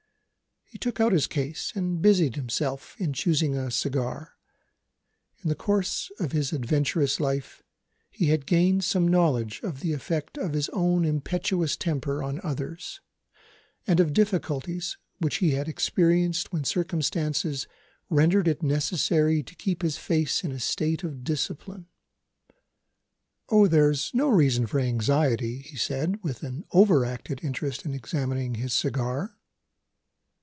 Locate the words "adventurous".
6.53-7.19